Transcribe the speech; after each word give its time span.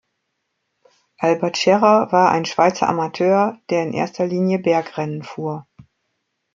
Albert 1.19 1.57
Scherrer 1.59 2.11
war 2.11 2.31
ein 2.31 2.45
Schweizer 2.45 2.89
Amateur, 2.89 3.59
der 3.69 3.83
in 3.83 3.93
erster 3.93 4.25
Linie 4.25 4.57
Bergrennen 4.57 5.21
fuhr. 5.21 5.67